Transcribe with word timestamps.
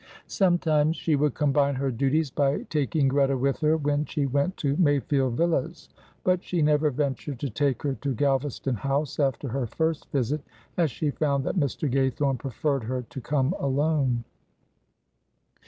Sometimes 0.25 0.95
she 0.97 1.15
would 1.15 1.35
combine 1.35 1.75
her 1.75 1.91
duties 1.91 2.31
by 2.31 2.63
taking 2.71 3.07
Greta 3.07 3.37
with 3.37 3.59
her 3.59 3.77
when 3.77 4.03
she 4.05 4.25
went 4.25 4.57
to 4.57 4.75
Mayfield 4.77 5.35
Villas, 5.37 5.89
but 6.23 6.43
she 6.43 6.63
never 6.63 6.89
ventured 6.89 7.39
to 7.41 7.51
take 7.51 7.83
her 7.83 7.93
to 7.93 8.15
Galvaston 8.15 8.77
House 8.77 9.19
after 9.19 9.49
her 9.49 9.67
first 9.67 10.09
visit, 10.11 10.41
as 10.75 10.89
she 10.89 11.11
found 11.11 11.43
that 11.43 11.55
Mr. 11.59 11.87
Gaythorne 11.87 12.39
preferred 12.39 12.85
her 12.85 13.03
to 13.03 13.21
come 13.21 13.53
alone. 13.59 14.23